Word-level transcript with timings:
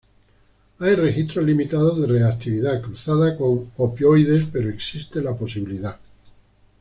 Hay 0.79 0.95
registros 0.95 1.45
limitados 1.45 2.01
de 2.01 2.07
reactividad 2.07 2.81
cruzada 2.81 3.37
con 3.37 3.69
opioides, 3.77 4.47
pero 4.51 4.67
existe 4.71 5.21
la 5.21 5.35
posibilidad. 5.37 5.99